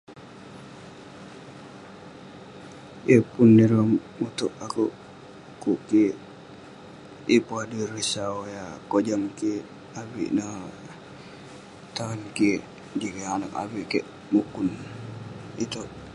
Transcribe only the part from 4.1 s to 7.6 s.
mutouk akouk pu'kuk kik ,yeng